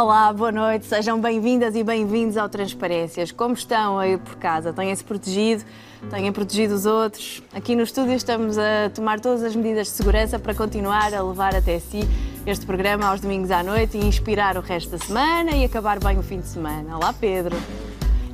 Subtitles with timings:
[0.00, 3.32] Olá, boa noite, sejam bem-vindas e bem-vindos ao Transparências.
[3.32, 4.72] Como estão aí por casa?
[4.72, 5.64] Têm-se protegido?
[6.08, 7.42] Têm protegido os outros?
[7.52, 11.52] Aqui no estúdio estamos a tomar todas as medidas de segurança para continuar a levar
[11.52, 12.08] até si
[12.46, 16.16] este programa aos domingos à noite e inspirar o resto da semana e acabar bem
[16.16, 16.96] o fim de semana.
[16.96, 17.56] Olá, Pedro.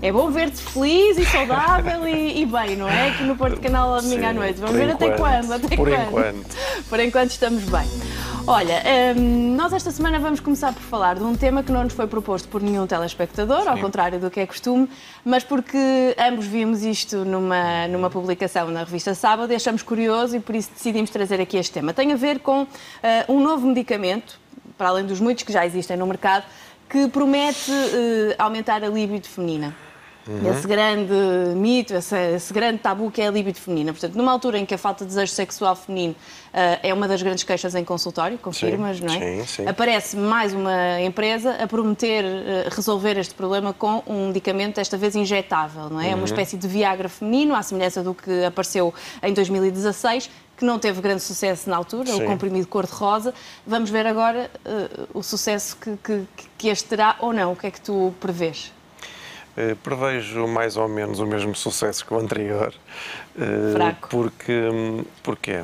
[0.03, 3.09] É bom ver-te feliz e saudável e, e, bem, não é?
[3.09, 4.61] Aqui no Porto Canal, domingo à noite.
[4.61, 5.53] Vamos ver enquanto, até quando.
[5.53, 6.09] Até por quando.
[6.09, 6.57] enquanto.
[6.91, 7.89] Por enquanto estamos bem.
[8.47, 8.83] Olha,
[9.17, 12.07] hum, nós esta semana vamos começar por falar de um tema que não nos foi
[12.07, 14.87] proposto por nenhum telespectador, ao contrário do que é costume,
[15.25, 15.79] mas porque
[16.19, 20.71] ambos vimos isto numa, numa publicação na revista Sábado e achamos curioso e por isso
[20.75, 21.95] decidimos trazer aqui este tema.
[21.95, 22.69] Tem a ver com uh,
[23.31, 24.39] um novo medicamento,
[24.77, 26.45] para além dos muitos que já existem no mercado,
[26.87, 29.75] que promete uh, aumentar a libido feminina.
[30.27, 30.51] Uhum.
[30.51, 31.13] Esse grande
[31.55, 33.93] mito, esse, esse, grande tabu que é a libido feminina.
[33.93, 37.23] Portanto, numa altura em que a falta de desejo sexual feminino uh, é uma das
[37.23, 39.19] grandes queixas em consultório, confirmas, sim, não é?
[39.19, 39.67] Sim, sim.
[39.69, 45.15] Aparece mais uma empresa a prometer uh, resolver este problema com um medicamento, desta vez
[45.15, 46.07] injetável, não é?
[46.07, 46.21] É Uhum.
[46.21, 51.01] uma espécie de Viagra feminino, à semelhança do que apareceu em 2016, que não teve
[51.01, 52.23] grande sucesso na altura, Sim.
[52.23, 53.35] o comprimido cor-de-rosa.
[53.67, 57.53] Vamos ver agora uh, o sucesso que, que, que este terá ou não.
[57.53, 58.73] O que é que tu prevês?
[59.57, 62.75] Uh, prevejo mais ou menos o mesmo sucesso que o anterior.
[63.37, 64.09] Uh, Fraco.
[64.09, 64.71] Porque,
[65.23, 65.63] porque,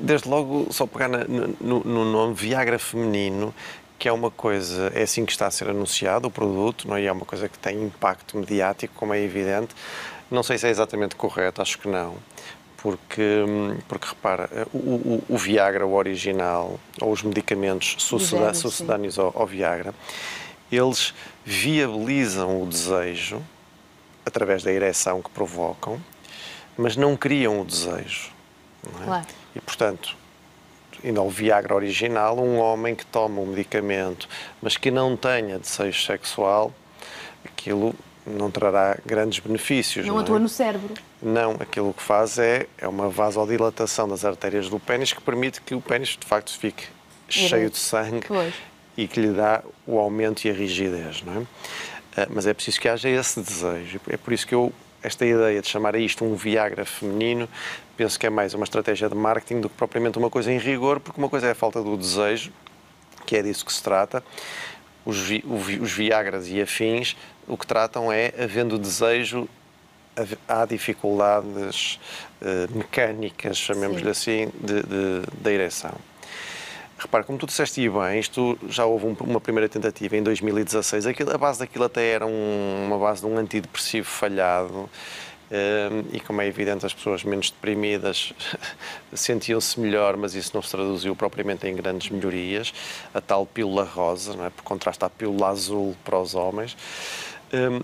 [0.00, 3.54] desde logo, só pegar na, no, no, nome Viagra feminino,
[3.98, 7.02] que é uma coisa, é assim que está a ser anunciado o produto, não é?
[7.02, 9.74] E é uma coisa que tem impacto mediático, como é evidente.
[10.30, 12.16] Não sei se é exatamente correto, acho que não.
[12.76, 13.44] Porque,
[13.88, 19.46] porque repara, o, o, o Viagra, o original, ou os medicamentos suceda, sucedâneos ao, ao
[19.46, 19.92] Viagra,
[20.76, 23.42] eles viabilizam o desejo
[24.24, 26.00] através da ereção que provocam,
[26.76, 28.30] mas não criam o desejo.
[29.00, 29.04] É?
[29.04, 29.26] Claro.
[29.54, 30.16] E, portanto,
[31.02, 34.28] ainda ao Viagra original, um homem que toma um medicamento,
[34.60, 36.72] mas que não tenha desejo sexual,
[37.44, 37.94] aquilo
[38.26, 40.06] não trará grandes benefícios.
[40.06, 40.40] Não, não atua é?
[40.40, 40.94] no cérebro.
[41.22, 45.74] Não, aquilo que faz é, é uma vasodilatação das artérias do pênis que permite que
[45.74, 46.86] o pênis, de facto, fique
[47.28, 48.54] cheio de sangue Pois.
[48.98, 51.38] E que lhe dá o aumento e a rigidez, não é?
[51.38, 54.00] Uh, mas é preciso que haja esse desejo.
[54.08, 57.48] É por isso que eu, esta ideia de chamar a isto um Viagra feminino,
[57.96, 60.98] penso que é mais uma estratégia de marketing do que propriamente uma coisa em rigor,
[60.98, 62.52] porque uma coisa é a falta do desejo,
[63.24, 64.20] que é disso que se trata.
[65.06, 67.16] Os, vi, os Viagras e afins,
[67.46, 69.48] o que tratam é, havendo desejo,
[70.48, 72.00] há dificuldades
[72.42, 75.94] uh, mecânicas, chamemos-lhe assim, de, de, da ereção.
[76.98, 81.06] Repara, como tu disseste e bem, isto já houve um, uma primeira tentativa em 2016.
[81.06, 84.90] Aquilo, a base daquilo até era um, uma base de um antidepressivo falhado.
[85.50, 88.34] Um, e como é evidente, as pessoas menos deprimidas
[89.14, 92.74] sentiam-se melhor, mas isso não se traduziu propriamente em grandes melhorias.
[93.14, 94.50] A tal pílula rosa, não é?
[94.50, 96.76] por contraste à pílula azul para os homens.
[97.52, 97.80] Um,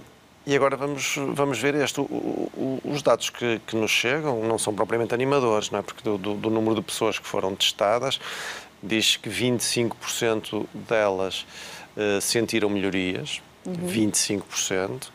[0.46, 2.00] e agora vamos, vamos ver este.
[2.00, 5.82] O, o, os dados que, que, nos chegam não são propriamente animadores, não é?
[5.82, 8.20] porque do, do, do número de pessoas que foram testadas,
[8.84, 11.46] diz que 25% delas
[11.96, 13.88] uh, sentiram melhorias, uhum.
[13.88, 15.08] 25%.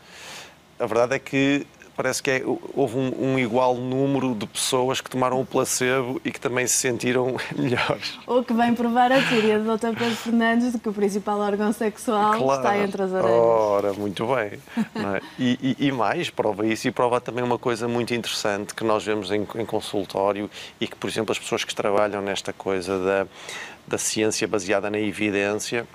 [0.79, 1.67] A verdade é que
[1.99, 6.31] parece que é, houve um, um, igual número de pessoas que tomaram o placebo e
[6.31, 8.17] que também se sentiram melhores.
[8.25, 9.97] Ou que vem provar a teoria do Dr.
[9.97, 12.61] Pedro Fernandes de que o principal órgão sexual claro.
[12.61, 13.29] está entre as orelhas.
[13.29, 14.61] Ora, muito bem.
[14.77, 15.21] É?
[15.37, 19.03] E, e, e, mais, prova isso e prova também uma coisa muito interessante que nós
[19.03, 20.49] vemos em, em consultório
[20.79, 23.27] e que, por exemplo, as pessoas que trabalham nesta coisa da,
[23.85, 25.85] da ciência baseada na evidência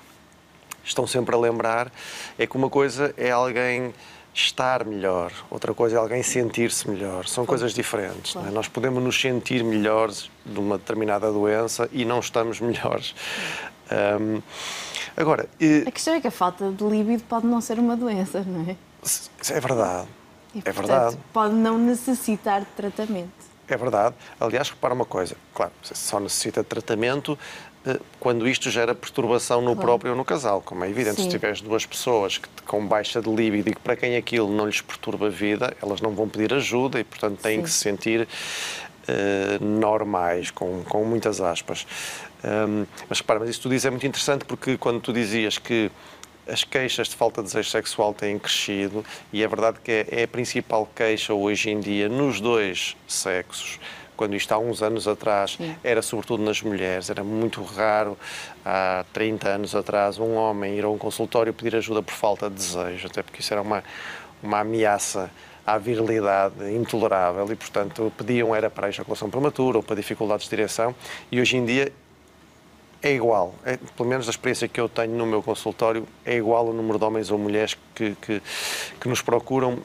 [0.83, 1.91] estão sempre a lembrar
[2.37, 3.91] é que uma coisa é alguém
[4.35, 7.25] estar melhor, outra coisa é alguém sentir-se melhor.
[7.25, 8.33] São coisas diferentes.
[8.33, 8.49] Claro.
[8.49, 8.51] É?
[8.51, 13.15] Nós podemos nos sentir melhores de uma determinada doença e não estamos melhores.
[15.15, 15.47] Agora,
[15.87, 18.75] a questão é que a falta de líbido pode não ser uma doença, não é?
[19.49, 20.07] É verdade.
[20.53, 21.17] E, é portanto, verdade.
[21.31, 23.44] Pode não necessitar de tratamento.
[23.67, 24.15] É verdade.
[24.39, 25.35] Aliás, repara uma coisa.
[25.53, 27.37] Claro, só necessita de tratamento
[28.19, 29.81] quando isto gera perturbação no claro.
[29.81, 31.17] próprio ou no casal, como é evidente.
[31.17, 31.23] Sim.
[31.23, 34.65] Se tiveres duas pessoas que, com baixa de líbido e que para quem aquilo não
[34.65, 37.63] lhes perturba a vida, elas não vão pedir ajuda e, portanto, têm Sim.
[37.63, 41.85] que se sentir uh, normais, com, com muitas aspas.
[42.43, 45.57] Um, mas repara, mas isso que tu dizes é muito interessante porque quando tu dizias
[45.57, 45.91] que
[46.47, 49.03] as queixas de falta de desejo sexual têm crescido
[49.33, 53.79] e é verdade que é, é a principal queixa hoje em dia nos dois sexos.
[54.15, 58.17] Quando isto há uns anos atrás era sobretudo nas mulheres, era muito raro,
[58.63, 62.55] há 30 anos atrás, um homem ir a um consultório pedir ajuda por falta de
[62.55, 63.83] desejo, até porque isso era uma,
[64.41, 65.29] uma ameaça
[65.65, 70.49] à virilidade intolerável e, portanto, pediam era para a ejaculação prematura ou para dificuldades de
[70.51, 70.95] direção
[71.31, 71.91] e hoje em dia
[73.01, 76.67] é igual, é, pelo menos a experiência que eu tenho no meu consultório, é igual
[76.67, 78.41] o número de homens ou mulheres que, que,
[78.99, 79.79] que nos procuram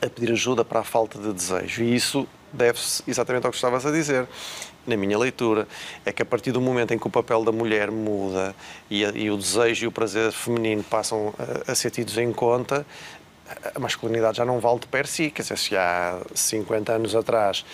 [0.00, 1.82] a pedir ajuda para a falta de desejo.
[1.82, 4.26] E isso deve-se exatamente ao que estavas a dizer.
[4.86, 5.66] Na minha leitura,
[6.04, 8.54] é que a partir do momento em que o papel da mulher muda
[8.88, 11.34] e, a, e o desejo e o prazer feminino passam
[11.66, 12.86] a, a ser tidos em conta,
[13.74, 15.30] a masculinidade já não vale de per si.
[15.30, 17.64] Quer dizer, se há 50 anos atrás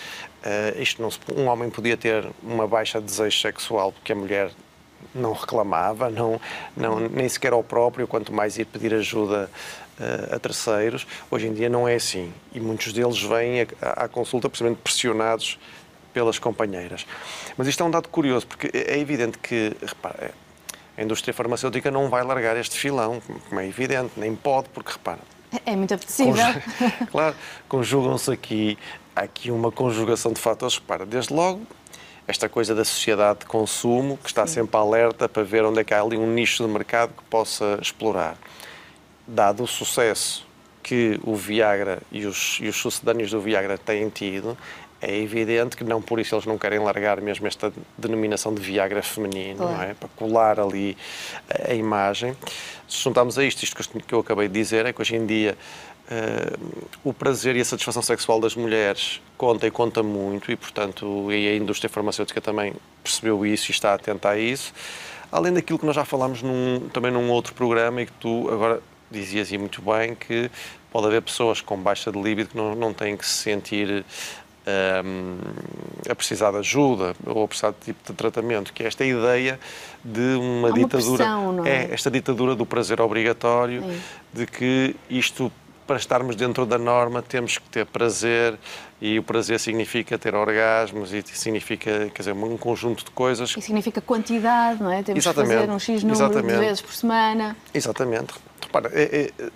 [0.43, 4.15] uh, isto não se, um homem podia ter uma baixa de desejo sexual porque a
[4.15, 4.51] mulher
[5.13, 6.39] não reclamava, não,
[6.75, 9.49] não, nem sequer ao próprio, quanto mais ir pedir ajuda
[9.99, 11.05] uh, a terceiros.
[11.29, 12.33] Hoje em dia não é assim.
[12.53, 15.59] E muitos deles vêm à, à consulta precisamente pressionados
[16.13, 17.05] pelas companheiras.
[17.57, 20.31] Mas isto é um dado curioso, porque é evidente que, repara,
[20.95, 25.19] a indústria farmacêutica não vai largar este filão, como é evidente, nem pode, porque, repara,
[25.65, 26.43] é muito apetecível.
[27.11, 27.35] claro,
[27.67, 28.77] conjugam-se aqui,
[29.15, 30.79] aqui uma conjugação de fatores.
[30.79, 31.61] Para, desde logo,
[32.27, 34.53] esta coisa da sociedade de consumo, que está Sim.
[34.53, 37.77] sempre alerta para ver onde é que há ali um nicho de mercado que possa
[37.81, 38.37] explorar.
[39.27, 40.45] Dado o sucesso
[40.81, 44.57] que o Viagra e os, e os sucedâneos do Viagra têm tido,
[45.03, 49.03] é evidente que não por isso eles não querem largar mesmo esta denominação de Viagra
[49.03, 49.73] feminino, claro.
[49.73, 49.93] não é?
[49.93, 50.97] Para colar ali
[51.49, 52.35] a, imagem.
[52.87, 55.57] Se juntarmos a isto, isto que eu acabei de dizer, é que hoje em dia
[56.09, 61.31] uh, o prazer e a satisfação sexual das mulheres conta e conta muito e, portanto,
[61.31, 62.73] e a indústria farmacêutica também
[63.03, 64.73] percebeu isso e está atenta a isso.
[65.31, 68.81] Além daquilo que nós já falámos num, também num outro programa e que tu agora
[69.11, 70.49] dizias e muito bem que
[70.91, 74.05] pode haver pessoas com baixa de libido que não, não têm que se sentir
[74.65, 75.37] um,
[76.09, 79.59] a precisar de ajuda ou a precisar de tipo de tratamento, que é esta ideia
[80.03, 81.23] de uma, uma ditadura.
[81.23, 81.69] Pressão, é?
[81.69, 81.93] é?
[81.93, 83.97] esta ditadura do prazer obrigatório, é.
[84.33, 85.51] de que isto
[85.85, 88.57] para estarmos dentro da norma temos que ter prazer
[89.01, 93.53] e o prazer significa ter orgasmos e significa, quer dizer, um conjunto de coisas.
[93.57, 95.03] E significa quantidade, não é?
[95.03, 95.51] Temos Exatamente.
[95.51, 96.53] que fazer um X número Exatamente.
[96.53, 97.57] de vezes por semana.
[97.73, 98.33] Exatamente.
[98.61, 99.49] Repara, é, é,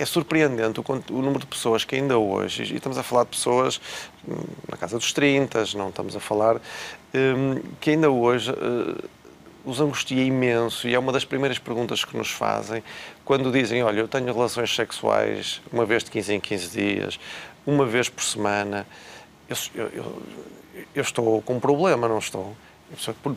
[0.00, 3.30] é surpreendente o, o, número de pessoas que ainda hoje, e estamos a falar de
[3.30, 3.80] pessoas
[4.26, 4.34] hum,
[4.68, 6.56] na casa dos 30, não estamos a falar,
[7.14, 9.08] um, que ainda hoje uh,
[9.64, 12.82] os angustia imenso e é uma das primeiras perguntas que nos fazem
[13.24, 17.20] quando dizem, olha, eu tenho relações sexuais uma vez de 15 em 15 dias,
[17.66, 18.86] uma vez por semana,
[19.48, 20.22] eu, eu,
[20.94, 22.56] eu estou com um problema, não estou?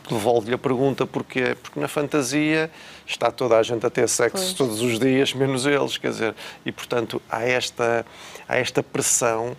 [0.09, 2.71] Devolve-lhe a pergunta porque porque na fantasia
[3.05, 4.53] está toda a gente a ter sexo pois.
[4.53, 6.35] todos os dias menos eles quer dizer
[6.65, 8.05] e portanto há esta
[8.47, 9.55] há esta pressão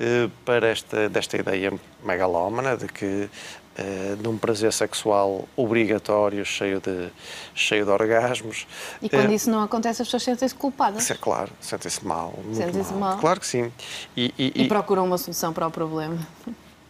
[0.00, 1.72] eh, para esta desta ideia
[2.04, 3.30] megalómana de que
[3.78, 7.08] eh, de um prazer sexual obrigatório cheio de
[7.54, 8.66] cheio de orgasmos
[9.00, 12.92] e quando eh, isso não acontece as pessoas sentem-se culpadas é claro sentem-se mal sentem-se
[12.92, 13.10] mal.
[13.10, 13.18] mal.
[13.18, 13.70] claro que sim
[14.16, 16.18] e, e, e, e procuram uma solução para o problema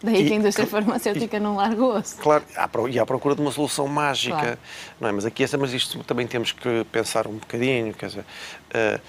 [0.06, 2.16] Daí e, que a indústria farmacêutica e, não larga o osso.
[2.18, 2.44] Claro,
[2.88, 4.36] e à procura de uma solução mágica.
[4.36, 4.58] Claro.
[5.00, 5.12] Não é?
[5.12, 7.92] Mas aqui mas isto também temos que pensar um bocadinho.
[7.92, 9.00] Quer dizer, uh,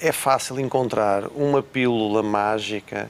[0.00, 3.08] é fácil encontrar uma pílula mágica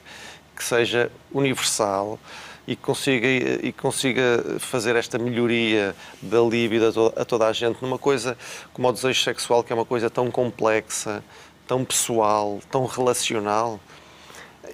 [0.55, 2.19] que seja universal
[2.67, 7.81] e consiga, e consiga fazer esta melhoria da libido a toda, a toda a gente
[7.81, 8.37] numa coisa
[8.75, 11.25] como o desejo sexual, que é uma coisa tão complexa,
[11.67, 13.81] tão pessoal, tão relacional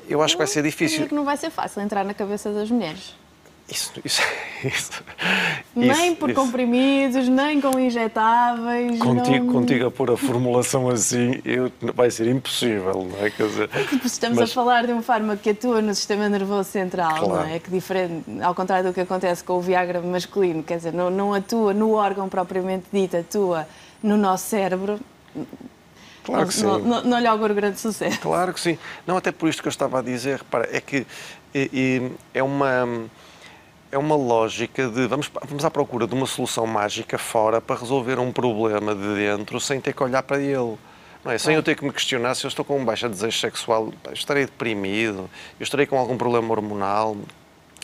[0.08, 1.02] eu acho que vai ser difícil.
[1.02, 3.14] Eu que não vai ser fácil entrar na cabeça das mulheres.
[3.70, 4.22] Isso, isso,
[4.64, 5.04] isso,
[5.76, 6.40] nem por isso.
[6.40, 8.98] comprimidos, nem com injetáveis.
[8.98, 9.52] Contigo, não...
[9.52, 13.30] contigo a pôr a formulação assim eu, vai ser impossível, não é?
[13.30, 13.70] Quer dizer,
[14.02, 14.50] estamos mas...
[14.50, 17.46] a falar de um fármaco que atua no sistema nervoso central, claro.
[17.46, 17.58] não é?
[17.58, 21.34] Que diferente, ao contrário do que acontece com o Viagra masculino, quer dizer, não, não
[21.34, 23.68] atua no órgão propriamente dito, atua
[24.02, 24.98] no nosso cérebro
[26.28, 26.62] Claro que sim.
[26.62, 28.20] Não, não, não lhe auguro grande sucesso.
[28.20, 28.78] Claro que sim.
[29.06, 31.06] Não, até por isto que eu estava a dizer, repara, é que
[31.54, 33.08] é, é uma
[33.90, 38.18] é uma lógica de vamos, vamos à procura de uma solução mágica fora para resolver
[38.18, 40.76] um problema de dentro sem ter que olhar para ele.
[41.24, 41.38] Não é?
[41.38, 44.44] Sem eu ter que me questionar se eu estou com um baixo desejo sexual, estarei
[44.44, 47.16] deprimido, eu estarei com algum problema hormonal,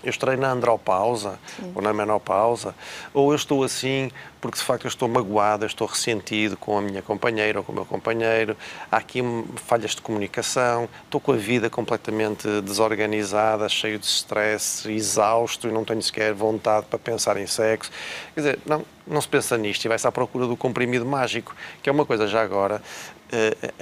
[0.05, 1.73] eu estarei na andropausa Sim.
[1.75, 2.75] ou na menopausa,
[3.13, 4.11] ou eu estou assim
[4.45, 7.73] porque de facto eu estou magoado, eu estou ressentido com a minha companheira ou com
[7.73, 8.55] o meu companheiro,
[8.93, 9.23] há aqui
[9.57, 15.83] falhas de comunicação, estou com a vida completamente desorganizada, cheio de stress, exausto e não
[15.83, 17.91] tenho sequer vontade para pensar em sexo.
[18.35, 21.89] Quer dizer, não, não se pensa nisto e vai-se à procura do comprimido mágico, que
[21.89, 22.83] é uma coisa já agora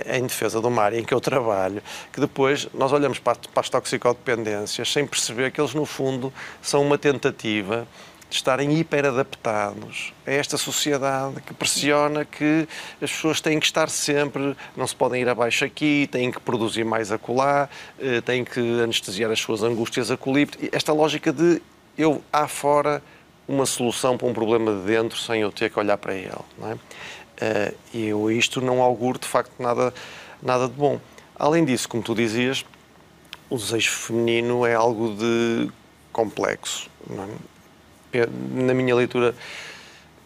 [0.07, 1.83] em defesa de uma área em que eu trabalho,
[2.13, 6.99] que depois nós olhamos para as toxicodependências sem perceber que eles, no fundo, são uma
[6.99, 7.87] tentativa
[8.33, 12.67] de estarem hiperadaptados a esta sociedade que pressiona que
[13.01, 16.83] as pessoas têm que estar sempre, não se podem ir abaixo aqui, têm que produzir
[16.83, 17.69] mais acolá,
[18.01, 20.49] eh, têm que anestesiar as suas angústias acolí.
[20.73, 21.61] Esta lógica de
[21.99, 23.03] eu, á fora,
[23.47, 26.31] uma solução para um problema de dentro sem eu ter que olhar para ele.
[26.59, 26.79] Não é?
[27.43, 29.93] Uh, e eu isto não auguro de facto nada,
[30.41, 31.01] nada de bom.
[31.35, 32.65] Além disso, como tu dizias,
[33.51, 35.69] o desejo feminino é algo de
[36.13, 36.89] complexo.
[38.13, 38.29] É?
[38.53, 39.35] Na minha leitura,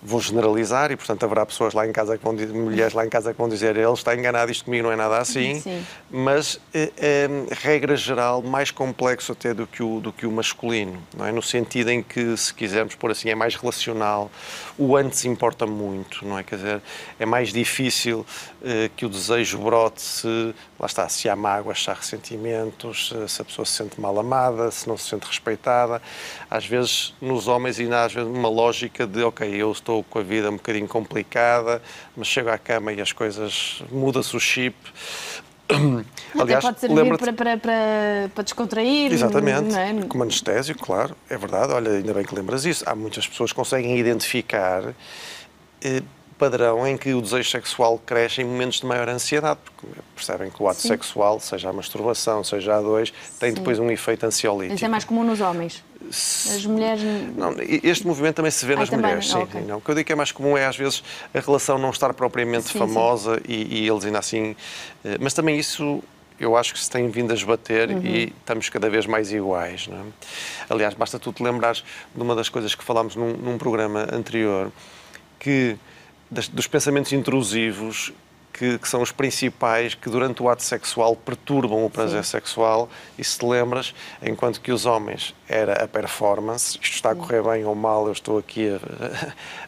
[0.06, 3.08] vou generalizar e, portanto, haverá pessoas lá em casa que vão dizer, mulheres lá em
[3.08, 5.60] casa que vão dizer ele está enganado, isto comigo não é nada assim.
[5.60, 5.84] Sim.
[6.10, 11.02] Mas, é, é, regra geral, mais complexo até do que, o, do que o masculino,
[11.16, 11.32] não é?
[11.32, 14.30] No sentido em que, se quisermos pôr assim, é mais relacional.
[14.78, 16.44] O antes importa muito, não é?
[16.44, 16.82] Quer dizer,
[17.18, 18.24] é mais difícil
[18.62, 23.42] eh, que o desejo brote se, lá está, se há mágoas, se há ressentimentos, se
[23.42, 26.00] a pessoa se sente mal amada, se não se sente respeitada.
[26.50, 30.04] Às vezes, nos homens, ainda há às vezes uma lógica de, ok, eu estou estou
[30.04, 31.82] com a vida um bocadinho complicada,
[32.16, 34.76] mas chego à cama e as coisas muda-se o chip.
[36.38, 39.12] Aliás, Até pode servir para, para, para, para, descontrair.
[39.12, 40.06] Exatamente, é?
[40.08, 41.72] como anestésio, claro, é verdade.
[41.72, 42.84] Olha, ainda bem que lembras isso.
[42.86, 44.94] Há muitas pessoas que conseguem identificar
[45.82, 46.02] eh,
[46.38, 50.62] padrão em que o desejo sexual cresce em momentos de maior ansiedade, porque percebem que
[50.62, 50.88] o ato Sim.
[50.88, 53.56] sexual, seja a masturbação, seja a dois, tem Sim.
[53.56, 54.76] depois um efeito ansiolítico.
[54.76, 55.82] Isso é mais comum nos homens.
[56.08, 57.02] As mulheres.
[57.36, 59.38] Não, este movimento também se vê ah, nas mulheres, sim.
[59.38, 59.60] Okay.
[59.62, 61.02] Não, o que eu digo que é mais comum é, às vezes,
[61.34, 63.42] a relação não estar propriamente sim, famosa sim.
[63.48, 64.56] E, e, eles ainda assim.
[65.04, 66.02] Eh, mas também isso
[66.38, 68.02] eu acho que se tem vindo a esbater uhum.
[68.04, 69.88] e estamos cada vez mais iguais.
[69.88, 70.02] Não é?
[70.68, 71.82] Aliás, basta tu te lembrares
[72.14, 74.70] de uma das coisas que falámos num, num programa anterior,
[75.38, 75.76] que
[76.30, 78.12] das, dos pensamentos intrusivos
[78.56, 82.30] que, que, são os principais que durante o ato sexual perturbam o prazer Sim.
[82.30, 87.14] sexual e se te lembras, enquanto que os homens era a performance, isto está a
[87.14, 88.78] correr bem ou mal, eu estou aqui a,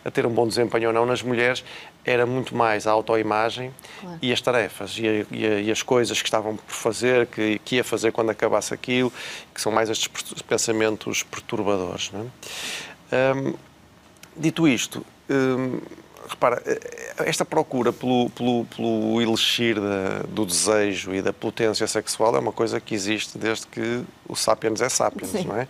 [0.08, 1.62] a ter um bom desempenho ou não, nas mulheres
[2.04, 4.18] era muito mais a autoimagem claro.
[4.22, 7.58] e as tarefas e, a, e, a, e, as coisas que estavam por fazer, que,
[7.58, 9.12] que ia fazer quando acabasse aquilo,
[9.54, 10.08] que são mais estes
[10.48, 12.10] pensamentos perturbadores.
[13.12, 13.34] É?
[13.34, 13.54] Hum,
[14.34, 15.80] dito isto, hum,
[16.28, 16.62] repara,
[17.18, 19.76] esta procura pelo, pelo, pelo elixir
[20.28, 24.80] do desejo e da potência sexual é uma coisa que existe desde que o sapiens
[24.80, 25.44] é sapiens, Sim.
[25.44, 25.66] não é?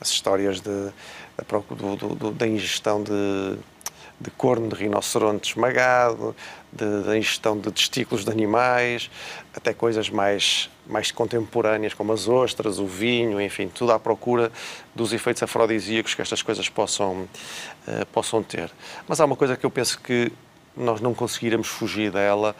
[0.00, 0.92] As histórias de,
[1.36, 3.58] da, do, do, da ingestão de,
[4.20, 6.34] de corno de rinoceronte esmagado,
[6.72, 9.10] da ingestão de testículos de animais,
[9.54, 14.52] até coisas mais, mais contemporâneas como as ostras, o vinho, enfim, tudo à procura
[14.94, 17.28] dos efeitos afrodisíacos que estas coisas possam,
[17.88, 18.70] uh, possam ter.
[19.08, 20.30] Mas há uma coisa que eu penso que
[20.76, 22.54] nós não conseguiremos fugir dela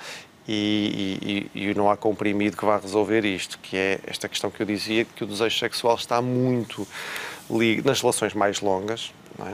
[0.49, 4.63] e, e, e, não há comprimido que vá resolver isto, que é esta questão que
[4.63, 6.87] eu dizia, que o desejo sexual está muito
[7.51, 9.53] ligado nas relações mais longas, é?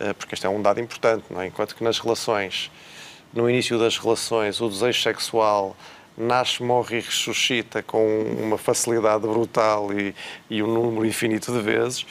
[0.00, 1.46] Eh, porque este é um dado importante, é?
[1.46, 2.70] enquanto que nas relações
[3.32, 5.76] no início das relações, o desejo sexual
[6.18, 8.04] nasce, morre e ressuscita com
[8.38, 10.14] uma facilidade brutal e,
[10.50, 12.04] e, um número infinito de vezes.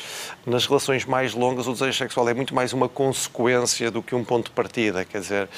[0.45, 4.23] Nas relações mais longas, o desejo sexual é muito mais uma consequência do que um
[4.23, 5.49] ponto de partida, quer dizer,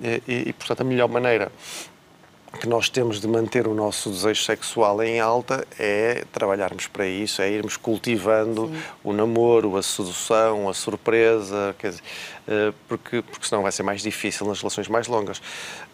[0.00, 1.52] e, e portanto, a melhor maneira
[2.60, 7.42] que nós temos de manter o nosso desejo sexual em alta é trabalharmos para isso,
[7.42, 8.82] é irmos cultivando Sim.
[9.02, 12.02] o namoro, a sedução, a surpresa, dizer,
[12.46, 15.40] eh, porque, porque senão vai ser mais difícil nas relações mais longas.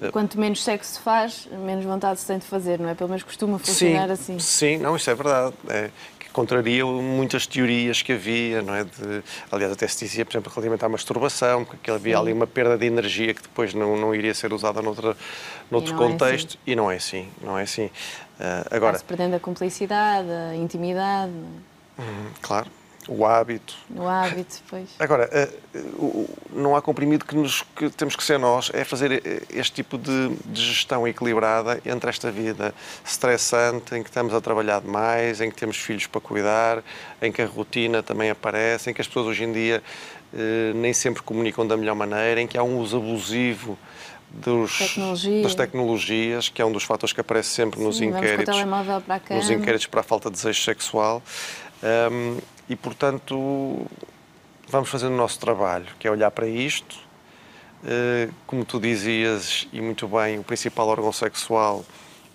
[0.01, 2.95] Eh, Quanto menos sexo se faz, menos vontade se tem de fazer, não é?
[2.95, 4.39] Pelo menos costuma funcionar sim, assim.
[4.39, 5.55] Sim, não, isso é verdade.
[5.69, 5.91] É,
[6.33, 8.85] contraria muitas teorias que havia, não é?
[8.85, 12.23] De, aliás, até se dizia, por exemplo, relativamente à masturbação, que havia Sim.
[12.23, 15.17] ali uma perda de energia que depois não, não iria ser usada noutra,
[15.71, 16.59] noutro contexto, é assim.
[16.67, 17.87] e não é assim, não é assim.
[17.87, 17.91] Uh,
[18.71, 18.99] agora...
[18.99, 21.33] se perdendo a cumplicidade, a intimidade.
[21.99, 23.75] Hum, claro o hábito.
[23.95, 24.89] O hábito, pois.
[24.99, 25.49] Agora, eh,
[26.53, 29.97] não há comprimido que, nos, que temos que ser nós, é fazer eh, este tipo
[29.97, 35.51] de, de, gestão equilibrada entre esta vida estressante, em que estamos a trabalhar demais, em
[35.51, 36.83] que temos filhos para cuidar,
[37.23, 39.83] em que a rotina também aparece, em que as pessoas hoje em dia
[40.35, 43.79] eh, nem sempre comunicam da melhor maneira, em que há um uso abusivo
[44.31, 45.43] dos, Tecnologia.
[45.43, 48.57] das tecnologias, que é um dos fatores que aparece sempre Sim, nos inquéritos,
[49.31, 51.23] nos inquéritos para a falta de desejo sexual.
[51.83, 52.39] Um,
[52.71, 53.85] e, portanto,
[54.69, 56.97] vamos fazer o nosso trabalho, que é olhar para isto.
[57.85, 61.85] Eh, como tu dizias, e muito bem, o principal órgão sexual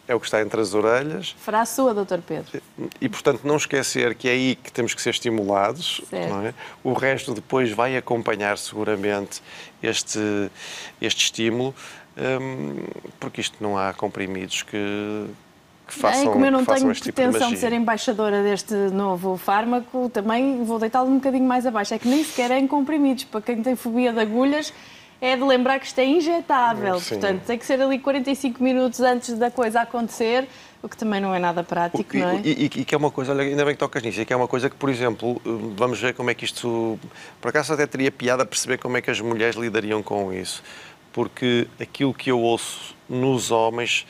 [0.06, 1.34] é o que está entre as orelhas.
[1.40, 2.20] Fará a sua, Dr.
[2.20, 2.62] Pedro.
[3.00, 6.02] E, portanto, não esquecer que é aí que temos que ser estimulados.
[6.12, 6.54] É?
[6.84, 9.42] O resto depois vai acompanhar seguramente
[9.82, 10.20] este,
[11.02, 11.74] este estímulo,
[12.18, 12.84] hum,
[13.22, 15.28] porque isto não há comprimidos que,
[15.86, 19.38] que façam, é, como eu não tenho pretensão tipo de, de, ser embaixadora deste novo
[19.38, 21.94] fármaco, também vou deitá-lo um bocadinho mais abaixo.
[21.94, 23.24] É que nem sequer é em comprimidos.
[23.26, 24.74] Para quem tem fobia de agulhas,
[25.22, 27.00] é de lembrar que isto é injetável.
[27.00, 27.16] Sim.
[27.16, 30.48] Portanto, tem que ser ali 45 minutos antes da coisa acontecer.
[30.82, 32.42] O que também não é nada prático, e, não é?
[32.44, 34.32] E, e, e, que é uma coisa, olha, ainda bem que tocas nisso, e que
[34.32, 35.42] é uma coisa que, por exemplo,
[35.76, 37.00] vamos ver como é que isto.
[37.42, 40.62] Por acaso até teria piada perceber como é que as mulheres lidariam com isso.
[41.12, 44.06] Porque aquilo que eu ouço nos homens,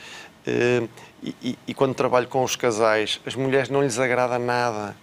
[0.46, 0.84] eh,
[1.24, 4.96] e, e, quando trabalho com os casais, as mulheres não lhes agrada nada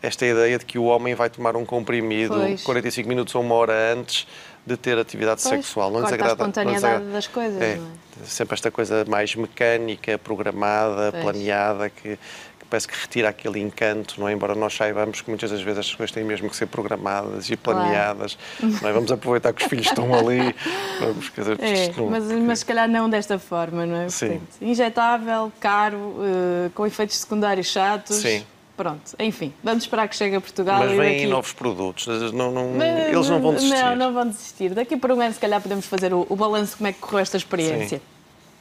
[0.00, 2.62] esta ideia de que o homem vai tomar um comprimido pois.
[2.62, 4.26] 45 minutos ou uma hora antes
[4.64, 5.90] de ter atividade pois, sexual.
[5.90, 6.32] Não lhes agrada.
[6.32, 8.24] A espontaneidade das coisas, é, não é?
[8.24, 11.22] Sempre esta coisa mais mecânica, programada, pois.
[11.24, 12.18] planeada, que,
[12.68, 14.32] parece que retira aquele encanto, não é?
[14.32, 17.56] Embora nós saibamos que muitas das vezes estas coisas têm mesmo que ser programadas e
[17.56, 18.38] planeadas.
[18.58, 18.76] Claro.
[18.82, 18.92] Não é?
[18.92, 20.54] Vamos aproveitar que os filhos estão ali.
[21.00, 24.08] Vamos, dizer, é, não, mas, mas se calhar não desta forma, não é?
[24.08, 24.28] Sim.
[24.28, 28.16] Portanto, injetável, caro, uh, com efeitos secundários chatos.
[28.16, 28.44] Sim.
[28.76, 30.80] Pronto, enfim, vamos esperar que chegue a Portugal.
[30.80, 31.26] Mas vêm daqui...
[31.26, 33.82] novos produtos, não, não, Mas, eles não vão desistir.
[33.82, 34.74] Não, não vão desistir.
[34.74, 36.98] Daqui por um ano, se calhar, podemos fazer o, o balanço de como é que
[36.98, 37.98] correu esta experiência.
[37.98, 38.15] Sim.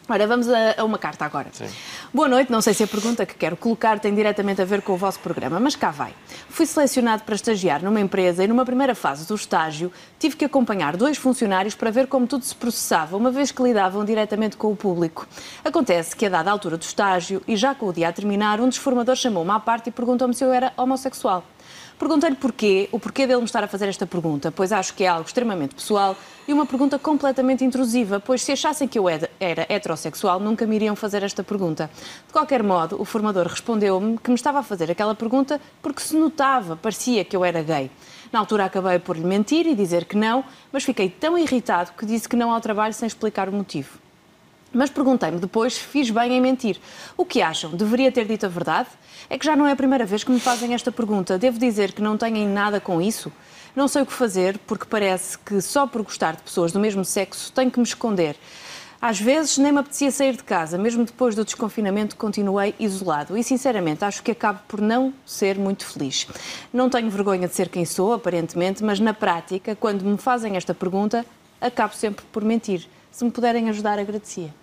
[0.08, 1.48] Ora, vamos a, a, uma carta agora.
[1.52, 1.66] Sim.
[2.14, 4.94] Boa noite, não sei se a pergunta que quero colocar tem diretamente a ver com
[4.94, 6.14] o vosso programa, mas cá vai.
[6.48, 10.96] Fui selecionado para estagiar numa empresa e numa primeira fase do estágio tive que acompanhar
[10.96, 14.76] dois funcionários para ver como tudo se processava, uma vez que lidavam diretamente com o
[14.76, 15.28] público.
[15.64, 18.70] Acontece que a dada altura do estágio e já com o dia a terminar, um
[18.70, 21.44] dos formadores chamou-me à parte e perguntou-me se eu era homossexual.
[21.98, 25.08] Perguntei-lhe porquê, o porquê dele me estar a fazer esta pergunta, pois acho que é
[25.08, 30.40] algo extremamente pessoal e uma pergunta completamente intrusiva, pois se achassem que eu era heterossexual,
[30.42, 31.90] nunca me iriam fazer esta pergunta.
[32.28, 36.18] De qualquer modo, o formador respondeu-me que me estava a fazer aquela pergunta porque se
[36.18, 37.90] notava, parecia que eu era gay.
[38.30, 42.06] Na altura acabei por lhe mentir e dizer que não, mas fiquei tão irritado que
[42.06, 44.05] disse que não ao trabalho sem explicar o motivo.
[44.76, 46.78] Mas perguntei-me depois fiz bem em mentir.
[47.16, 47.72] O que acham?
[47.72, 48.90] Deveria ter dito a verdade?
[49.30, 51.38] É que já não é a primeira vez que me fazem esta pergunta.
[51.38, 53.32] Devo dizer que não têm nada com isso?
[53.74, 57.06] Não sei o que fazer, porque parece que só por gostar de pessoas do mesmo
[57.06, 58.36] sexo tenho que me esconder.
[59.02, 63.44] Às vezes nem me apetecia sair de casa, mesmo depois do desconfinamento continuei isolado e
[63.46, 66.28] sinceramente acho que acabo por não ser muito feliz.
[66.74, 70.74] Não tenho vergonha de ser quem sou, aparentemente, mas na prática, quando me fazem esta
[70.74, 71.26] pergunta,
[71.62, 72.90] acabo sempre por mentir.
[73.10, 74.54] Se me puderem ajudar, agradecia.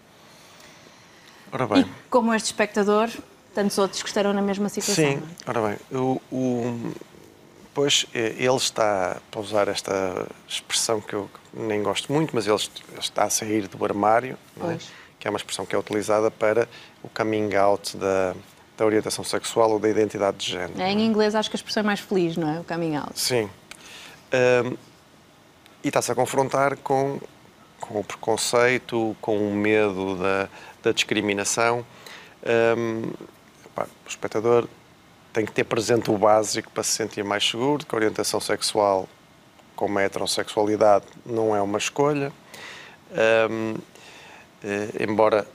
[1.53, 1.83] Ora bem.
[1.83, 3.11] E como este espectador,
[3.55, 5.05] tantos outros que estarão na mesma situação.
[5.05, 6.93] Sim, ora bem, o, o,
[7.75, 12.59] pois eh, ele está, para usar esta expressão que eu nem gosto muito, mas ele
[12.99, 14.79] está a sair do armário, é?
[15.19, 16.69] que é uma expressão que é utilizada para
[17.03, 18.35] o coming out da,
[18.77, 20.81] da orientação sexual ou da identidade de género.
[20.81, 22.61] É, em inglês acho que a expressão é mais feliz, não é?
[22.61, 23.13] O coming out.
[23.15, 23.49] Sim.
[24.65, 24.77] Um,
[25.85, 27.21] e está-se a confrontar com,
[27.81, 30.49] com o preconceito, com o medo da,
[30.83, 31.85] da discriminação.
[32.45, 33.13] Um,
[33.77, 34.69] o espectador
[35.33, 39.09] tem que ter presente o básico para se sentir mais seguro, que a orientação sexual,
[39.75, 42.31] como a heterossexualidade, não é uma escolha.
[43.51, 43.75] Um,
[44.63, 45.47] eh, embora,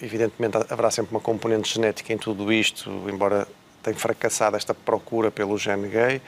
[0.00, 3.48] evidentemente, haverá sempre uma componente genética em tudo isto, embora
[3.82, 6.22] tenha fracassado esta procura pelo gene gay,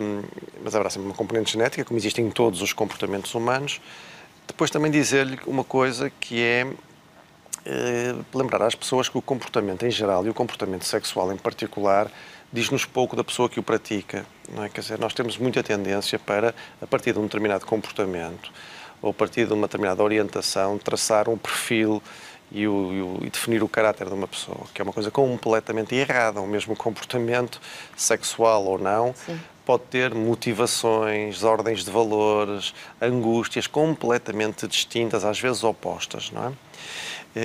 [0.00, 0.22] um,
[0.62, 3.80] mas haverá sempre uma componente genética, como existe em todos os comportamentos humanos.
[4.46, 6.66] Depois também dizer-lhe uma coisa que é
[8.34, 12.10] lembrar às pessoas que o comportamento em geral e o comportamento sexual em particular
[12.52, 14.24] diz-nos pouco da pessoa que o pratica.
[14.52, 14.68] Não é?
[14.68, 18.52] Quer dizer, nós temos muita tendência para, a partir de um determinado comportamento
[19.02, 22.02] ou a partir de uma determinada orientação, traçar um perfil
[22.50, 25.10] e, o, e, o, e, definir o caráter de uma pessoa, que é uma coisa
[25.10, 26.40] completamente errada.
[26.40, 27.60] O mesmo comportamento,
[27.96, 29.38] sexual ou não, Sim.
[29.66, 36.52] pode ter motivações, ordens de valores, angústias completamente distintas, às vezes opostas, não é?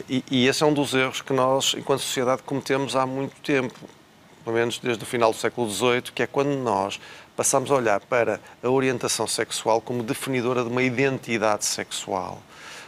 [0.08, 3.74] E, e, esse é um dos erros que nós, enquanto sociedade, cometemos há muito tempo,
[4.44, 7.00] pelo menos desde o final do século XVIII, que é quando nós
[7.36, 12.40] passamos a olhar para a orientação sexual como definidora de uma identidade sexual.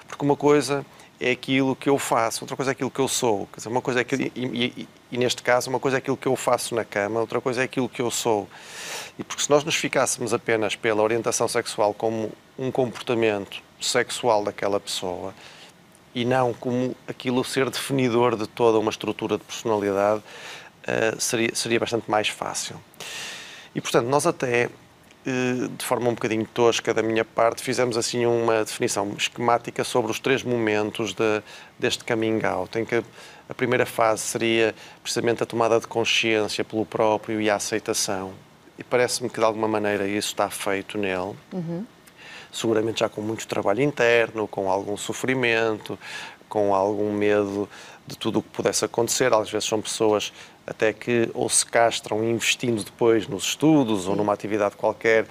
[0.08, 0.86] Porque uma coisa
[1.20, 3.48] é aquilo que eu faço, outra coisa é aquilo que eu sou.
[3.48, 6.18] Quer dizer, uma coisa é aquilo, e, e, e, neste caso, uma coisa é aquilo
[6.18, 8.48] que eu faço na cama, outra coisa é aquilo que eu sou.
[9.18, 14.80] E porque se nós nos ficássemos apenas pela orientação sexual como um comportamento sexual daquela
[14.80, 15.34] pessoa,
[16.14, 21.80] e não como aquilo ser definidor de toda uma estrutura de personalidade, uh, seria, seria
[21.80, 22.76] bastante mais fácil.
[23.74, 28.26] E, portanto, nós até, uh, de forma um bocadinho tosca da minha parte, fizemos assim
[28.26, 31.42] uma definição esquemática sobre os três momentos de,
[31.80, 33.04] deste coming out, em que
[33.48, 38.34] a primeira fase seria precisamente a tomada de consciência pelo próprio e a aceitação.
[38.78, 41.36] E parece-me que, de alguma maneira, isso está feito nele.
[41.54, 41.86] Uhum
[42.52, 45.98] seguramente já com muito trabalho interno, com algum sofrimento,
[46.50, 47.70] com algum medo
[48.06, 49.34] de tudo o que pudesse acontecer.
[49.34, 50.34] Às vezes são pessoas
[50.68, 55.26] até que ou se castram investindo depois nos estudos ou numa atividade qualquer,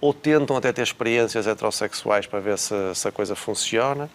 [0.00, 4.10] ou tentam até ter experiências heterossexuais para ver se, se a coisa funciona.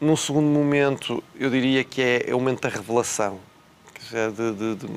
[0.00, 3.40] num segundo momento, eu diria que é, é o momento da revelação,
[4.10, 4.88] de, de, de,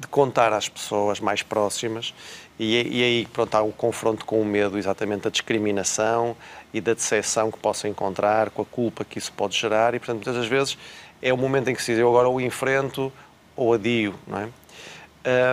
[0.00, 2.12] de contar às pessoas mais próximas
[2.58, 6.36] e, e, aí pronto, há o confronto com o medo, exatamente da discriminação
[6.74, 10.16] e da decepção que possa encontrar, com a culpa que isso pode gerar e, portanto,
[10.16, 10.76] muitas das vezes
[11.22, 13.12] é o momento em que se diz eu agora o enfrento
[13.56, 14.48] ou adio, não é?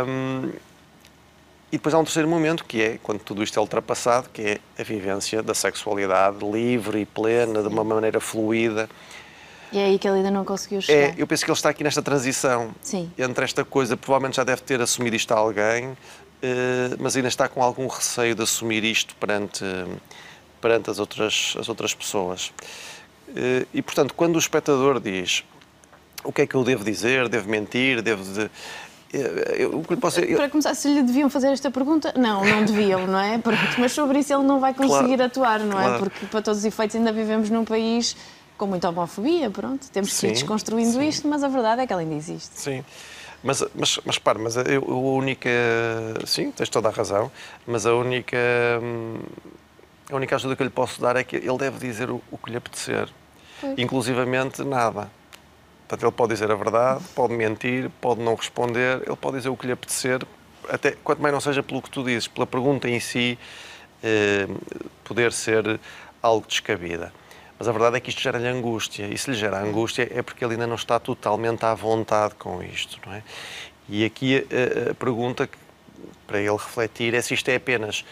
[0.07, 0.51] Um,
[1.71, 4.59] e depois há um terceiro momento, que é quando tudo isto é ultrapassado, que é
[4.79, 8.87] a vivência da sexualidade livre e plena, de uma maneira fluida.
[9.71, 11.09] E é aí que ele ainda não conseguiu chegar.
[11.09, 13.11] É, eu penso que ele está aqui nesta transição Sim.
[13.17, 15.97] entre esta coisa, provavelmente já deve ter assumido isto a alguém,
[16.99, 19.63] mas ainda está com algum receio de assumir isto perante,
[20.61, 22.51] perante as, outras, as outras pessoas.
[23.35, 25.43] Eh, e, portanto, quando o espectador diz
[26.23, 28.23] o que é que eu devo dizer, devo mentir, devo...
[28.23, 28.49] De,
[29.13, 30.37] eh, eu, posso, eu...
[30.37, 33.39] Para começar, se lhe deviam fazer esta pergunta, não, não deviam, não é?
[33.77, 35.83] mas sobre isso ele não vai conseguir claro, atuar, não é?
[35.83, 35.95] claro.
[35.95, 35.99] é?
[35.99, 38.15] Porque, para todos os efeitos, ainda vivemos num país
[38.57, 41.07] com muita homofobia, pronto, temos que sim, ir desconstruindo sim.
[41.07, 42.59] isto, mas a verdade é que ela ainda existe.
[42.59, 42.83] Sim.
[43.45, 45.49] Mas, mas, mas para, mas a, a única.
[46.25, 47.31] Sim, tens toda a razão,
[47.67, 48.35] mas a única.
[48.81, 49.19] Hum,
[50.11, 52.39] a única ajuda que eu lhe posso dar é que ele deve dizer o, o
[52.39, 53.07] que lhe apetecer.
[53.61, 53.77] Pois.
[53.77, 55.11] Inclusivamente nada.
[55.87, 59.55] Portanto, ele pode dizer a verdade, pode mentir, pode não responder, ele pode dizer o
[59.55, 60.25] que lhe apetecer,
[60.67, 63.37] até, quanto mais não seja pelo que tu dizes, pela pergunta em si
[64.03, 64.47] eh,
[65.03, 65.79] poder ser
[66.19, 67.13] algo descabida.
[67.57, 69.07] Mas a verdade é que isto gera-lhe angústia.
[69.07, 72.61] E se lhe gera angústia é porque ele ainda não está totalmente à vontade com
[72.61, 72.99] isto.
[73.05, 73.23] Não é?
[73.87, 75.49] E aqui a, a pergunta
[76.27, 78.03] para ele refletir é se isto é apenas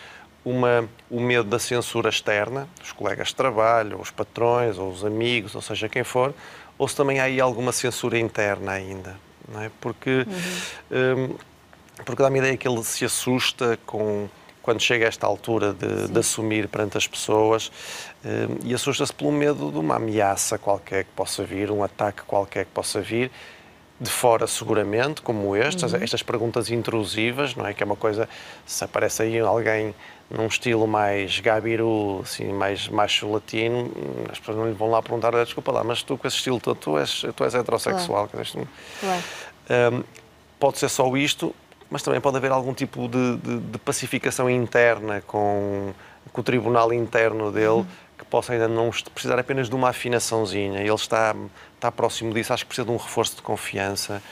[0.45, 5.03] uma, o medo da censura externa, dos colegas de trabalho, ou os patrões, ou os
[5.05, 6.33] amigos, ou seja quem for,
[6.77, 9.15] ou se também há aí alguma censura interna ainda.
[9.47, 9.71] Não é?
[9.79, 10.25] Porque,
[10.89, 11.31] uhum.
[11.31, 14.29] um, porque dá-me a ideia que ele se assusta com
[14.63, 17.71] quando chega a esta altura de, de assumir perante as pessoas
[18.25, 22.65] eh, e assusta-se pelo medo de uma ameaça qualquer que possa vir, um ataque qualquer
[22.65, 23.29] que possa vir,
[23.99, 26.01] de fora seguramente, como estas, uhum.
[26.01, 27.73] estas perguntas intrusivas, não é?
[27.73, 28.27] Que é uma coisa,
[28.65, 29.93] se aparece aí alguém
[30.29, 33.91] num estilo mais gabiru, assim, mais macho latino,
[34.31, 36.75] as pessoas não lhe vão lá perguntar, desculpa lá, mas tu com esse estilo todo,
[36.75, 38.27] tu és, tu és heterossexual.
[38.27, 38.67] Claro.
[38.99, 39.23] claro.
[39.93, 40.03] Um,
[40.59, 41.53] pode ser só isto,
[41.93, 45.93] mas também pode haver algum tipo de, de, de pacificação interna com,
[46.31, 47.85] com, o tribunal interno dele, uhum.
[48.17, 50.79] que possa ainda não precisar apenas de uma afinaçãozinha.
[50.79, 51.35] Ele está,
[51.75, 54.23] está próximo disso, acho que precisa de um reforço de confiança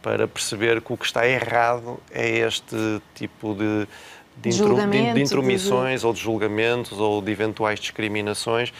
[0.00, 3.88] para perceber que o que está errado é este tipo de,
[4.36, 8.72] de, de, de intromissões ou de julgamentos ou de eventuais discriminações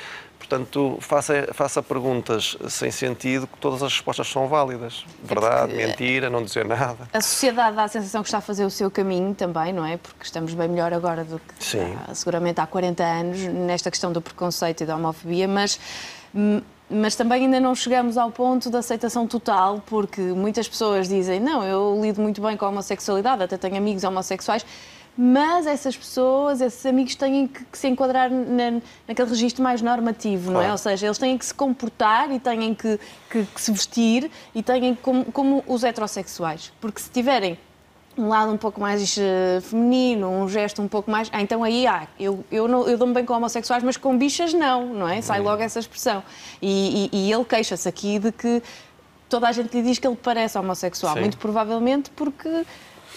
[0.51, 5.05] Portanto, faça, faça perguntas sem sentido que todas as respostas são válidas.
[5.23, 7.09] Verdade, é mentira, não dizer nada.
[7.13, 9.97] A sociedade dá a sensação que está a fazer o seu caminho também, não é?
[9.97, 11.97] Porque estamos bem melhor agora do que Sim.
[12.05, 15.79] Há, seguramente há 40 anos nesta questão do preconceito e da homofobia, mas
[16.93, 21.63] mas também ainda não chegamos ao ponto da aceitação total, porque muitas pessoas dizem: não,
[21.63, 24.67] eu lido muito bem com a homossexualidade, até tenho amigos homossexuais,
[25.17, 30.51] mas essas pessoas, esses amigos têm que, que se enquadrar na, naquele registro mais normativo,
[30.51, 30.71] não é?
[30.71, 34.63] Ou seja, eles têm que se comportar e têm que, que, que se vestir e
[34.63, 36.73] têm como, como os heterossexuais.
[36.81, 37.59] Porque se tiverem
[38.17, 41.29] um lado um pouco mais uh, feminino, um gesto um pouco mais.
[41.33, 44.53] Ah, então aí, ah, eu, eu, não, eu dou-me bem com homossexuais, mas com bichas
[44.53, 45.21] não, não é?
[45.21, 46.23] Sai logo essa expressão.
[46.61, 48.63] E, e, e ele queixa-se aqui de que
[49.29, 51.21] toda a gente lhe diz que ele parece homossexual, Sim.
[51.21, 52.67] muito provavelmente porque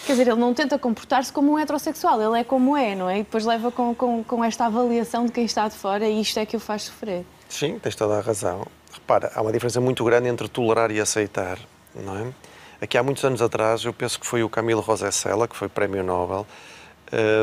[0.06, 3.20] Quer dizer, ele não tenta comportar-se como um heterossexual, ele é como é, não é?
[3.20, 6.38] E depois leva com, com, com esta avaliação de quem está de fora e isto
[6.38, 7.26] é que o faz sofrer.
[7.48, 8.68] Sim, tens toda a razão.
[8.92, 11.58] Repara, há uma diferença muito grande entre tolerar e aceitar,
[11.96, 12.34] não é?
[12.82, 16.04] Aqui há muitos anos atrás, eu penso que foi o Camilo Rosesella, que foi Prémio
[16.04, 16.46] Nobel,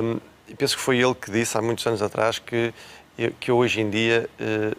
[0.02, 2.74] um, e penso que foi ele que disse há muitos anos atrás que,
[3.38, 4.76] que eu hoje em dia uh,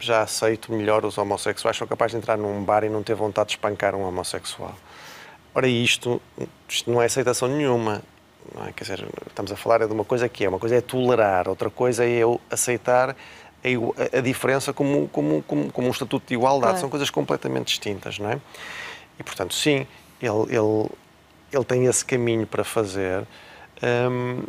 [0.00, 3.48] já aceito melhor os homossexuais, sou capaz de entrar num bar e não ter vontade
[3.48, 4.74] de espancar um homossexual.
[5.54, 6.20] Ora, isto,
[6.68, 8.02] isto não é aceitação nenhuma.
[8.54, 8.72] Não é?
[8.72, 11.70] Quer dizer, estamos a falar de uma coisa que é, uma coisa é tolerar, outra
[11.70, 16.72] coisa é eu aceitar a, a diferença como, como, como, como, um estatuto de igualdade.
[16.72, 16.80] Claro.
[16.80, 18.40] São coisas completamente distintas, não é?
[19.18, 19.86] E, portanto, sim,
[20.20, 20.90] ele, ele,
[21.52, 23.26] ele tem esse caminho para fazer.
[24.10, 24.44] Hum,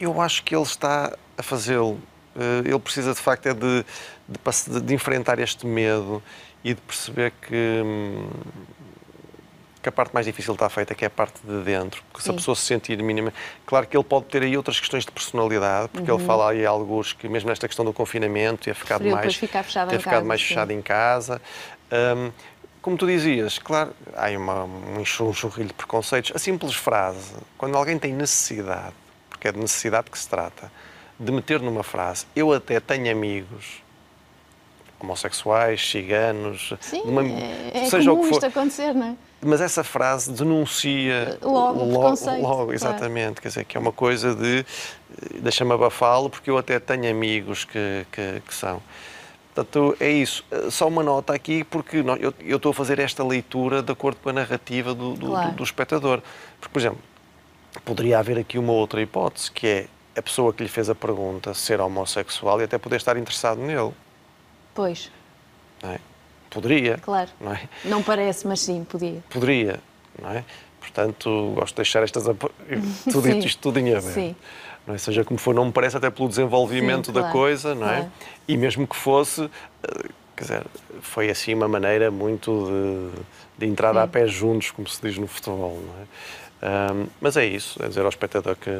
[0.00, 2.00] eu acho que ele está a fazê-lo.
[2.34, 3.84] Uh, ele precisa, de facto, é de,
[4.28, 6.22] de, de, enfrentar este medo
[6.64, 7.82] e de perceber que...
[7.84, 8.28] Hum,
[9.84, 12.02] que a parte mais difícil está feita, que é a parte de dentro.
[12.04, 12.24] Porque Sim.
[12.24, 13.36] se a pessoa se sentir minimamente.
[13.66, 16.18] Claro que ele pode ter aí outras questões de personalidade, porque uhum.
[16.18, 19.90] ele fala aí alguns que, mesmo nesta questão do confinamento, tinha ficado mais, ficar fechado
[19.90, 21.42] ter ficado casa, mais fechado em casa.
[21.92, 22.32] Um,
[22.80, 26.32] como tu dizias, claro, há uma, um enxurrilho de preconceitos.
[26.34, 28.94] A simples frase, quando alguém tem necessidade,
[29.28, 30.72] porque é de necessidade que se trata,
[31.20, 33.83] de meter numa frase, eu até tenho amigos,
[35.04, 38.44] homossexuais, ciganos, Sim, uma, é, é seja o comum que for.
[38.46, 39.14] isto acontecer, não é?
[39.46, 42.72] Mas essa frase denuncia Logo o logo, claro.
[42.72, 47.10] exatamente, quer dizer, que é uma coisa de eh, deixa-me abafá-lo porque eu até tenho
[47.10, 48.80] amigos que, que, que são.
[49.54, 50.44] Portanto, é isso.
[50.50, 53.92] Eh, Só uma nota aqui, porque nó- eu, eu estou a fazer esta leitura de
[53.92, 55.50] acordo com a narrativa do, do, Claro.
[55.50, 56.22] do- do espectador.
[56.58, 56.98] Porque, por exemplo,
[57.84, 59.86] poderia haver aqui uma outra hipótese, que é
[60.16, 63.92] a pessoa que lhe fez a pergunta ser homossexual e até poder estar interessado nele.
[64.74, 65.10] Pois,
[65.82, 65.98] Não é?
[66.50, 66.98] Poderia.
[66.98, 67.30] claro.
[67.40, 67.68] Não é?
[67.84, 69.22] Não parece, mas sim, podia.
[69.30, 69.80] Poderia,
[70.20, 70.44] não é?
[70.80, 72.24] Portanto, gosto de deixar estas.
[73.10, 74.14] Tudo isto tudo em aberto.
[74.14, 74.36] Sim.
[74.86, 74.98] Não é?
[74.98, 77.96] Seja como for, não me parece até pelo desenvolvimento Sim, da claro, coisa, não é?
[77.96, 78.12] claro.
[78.46, 79.42] E mesmo que fosse,
[79.82, 80.66] eh, quer dizer,
[81.00, 82.68] foi assim uma maneira muito
[83.58, 84.00] de, de entrar Sim.
[84.00, 86.06] a pé juntos, como se diz no futebol, não é?
[86.90, 88.70] Ahm, mas é isso, é dizer ao espectador que,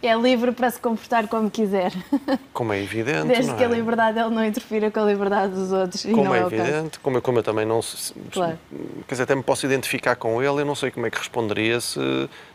[0.00, 1.92] É livre para se comportar como quiser,
[2.52, 3.70] como é evidente, desde que a é?
[3.70, 6.02] liberdade dele não interfira com a liberdade dos outros.
[6.04, 8.58] Como é é evidente, como eu, como eu também não se- Claro.
[9.06, 11.80] quer dizer, até me posso identificar com ele, eu não sei como é que responderia
[11.80, 11.98] se,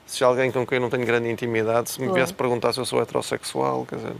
[0.06, 2.20] se alguém com quem eu não tenho grande intimidade se me Claro.
[2.22, 4.14] viesse perguntar se eu sou heterossexual, quer dizer,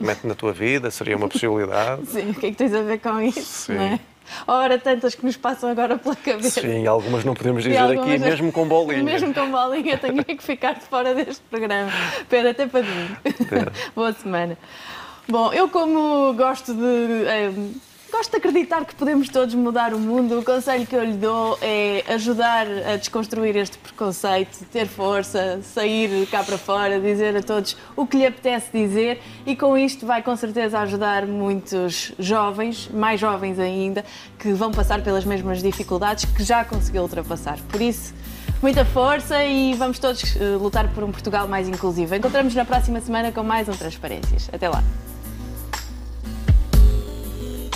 [0.00, 2.06] mete na tua vida, seria uma possibilidade.
[2.08, 3.42] Sim, o que é que tens a ver com isso?
[3.72, 4.00] Sim.
[4.46, 4.50] É?
[4.50, 6.60] Ora, tantas que nos passam agora pela cabeça.
[6.60, 9.02] Sim, algumas não podemos dizer algumas- aqui, mesmo com bolinha.
[9.02, 11.90] Mesmo com bolinha, tenho que ficar de fora deste programa.
[12.28, 13.16] Pedro, até para mim.
[13.94, 14.56] Boa semana.
[15.28, 17.24] Bom, eu como gosto de.
[17.26, 17.50] eh,
[18.16, 21.58] gosto de acreditar que podemos todos mudar o mundo, o conselho que eu lhe dou
[21.60, 27.76] é ajudar a desconstruir este preconceito, ter força, sair cá para fora, dizer a todos
[27.96, 33.18] o que lhe apetece dizer e com isto vai com certeza ajudar muitos jovens, mais
[33.18, 34.04] jovens ainda,
[34.38, 37.58] que vão passar pelas mesmas dificuldades que já conseguiu ultrapassar.
[37.68, 38.14] Por isso,
[38.62, 42.14] muita força e vamos todos eh, lutar por um Portugal mais inclusivo.
[42.14, 44.48] Encontramos na próxima semana com mais um Transparências.
[44.52, 44.84] Até lá.